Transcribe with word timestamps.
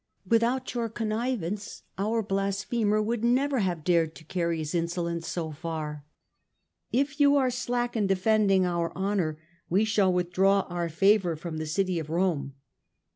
Without 0.27 0.73
your 0.73 0.89
connivance 0.89 1.83
our 1.95 2.23
blasphemer 2.23 2.99
would 2.99 3.23
never 3.23 3.59
have 3.59 3.83
dared 3.83 4.15
to 4.15 4.23
carry 4.23 4.57
his 4.57 4.73
insolence 4.73 5.27
so 5.27 5.51
far. 5.51 6.05
If 6.91 7.19
you 7.19 7.35
are 7.35 7.51
slack 7.51 7.95
in 7.95 8.07
defending 8.07 8.65
our 8.65 8.91
honour 8.95 9.37
we 9.69 9.85
shall 9.85 10.11
withdraw 10.11 10.61
our 10.61 10.89
favour 10.89 11.35
from 11.35 11.57
the 11.57 11.67
city 11.67 11.99
of 11.99 12.09
Rome." 12.09 12.55